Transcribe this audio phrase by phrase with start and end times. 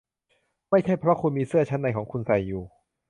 [0.69, 2.63] ไม่ใช่เพราะคุณมีเสื้อชั้นในของคุณใส่อยู่